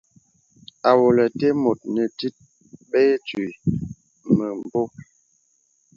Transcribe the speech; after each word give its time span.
Awòlə̀ 0.89 1.29
te 1.39 1.47
mùt 1.61 1.79
nè 1.95 2.03
tit 2.17 2.35
bə 2.89 2.99
itwǐ 3.15 3.45
mə̀mbō. 4.37 4.81